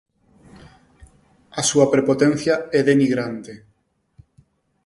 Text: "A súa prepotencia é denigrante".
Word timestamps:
"A 1.59 1.61
súa 1.69 1.89
prepotencia 1.93 2.55
é 2.79 2.81
denigrante". 2.89 3.53